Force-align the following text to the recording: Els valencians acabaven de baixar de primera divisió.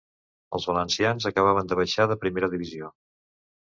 Els 0.59 0.65
valencians 0.69 1.29
acabaven 1.33 1.71
de 1.73 1.79
baixar 1.83 2.11
de 2.15 2.21
primera 2.27 2.55
divisió. 2.59 2.95